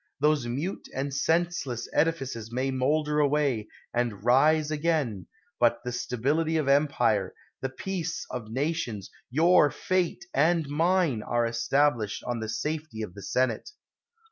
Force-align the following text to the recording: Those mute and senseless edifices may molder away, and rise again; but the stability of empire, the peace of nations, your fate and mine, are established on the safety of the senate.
Those 0.19 0.47
mute 0.47 0.87
and 0.95 1.13
senseless 1.13 1.87
edifices 1.93 2.51
may 2.51 2.71
molder 2.71 3.19
away, 3.19 3.67
and 3.93 4.23
rise 4.25 4.71
again; 4.71 5.27
but 5.59 5.77
the 5.83 5.91
stability 5.91 6.57
of 6.57 6.67
empire, 6.67 7.35
the 7.61 7.69
peace 7.69 8.25
of 8.31 8.49
nations, 8.49 9.11
your 9.29 9.69
fate 9.69 10.25
and 10.33 10.67
mine, 10.67 11.21
are 11.21 11.45
established 11.45 12.23
on 12.23 12.39
the 12.39 12.49
safety 12.49 13.03
of 13.03 13.13
the 13.13 13.21
senate. 13.21 13.69